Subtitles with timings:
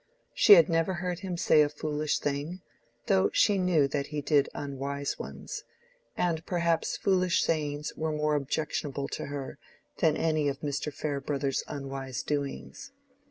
[0.33, 2.61] She had never heard him say a foolish thing,
[3.05, 5.63] though she knew that he did unwise ones;
[6.17, 9.59] and perhaps foolish sayings were more objectionable to her
[9.99, 10.91] than any of Mr.
[10.91, 12.91] Farebrother's unwise doings.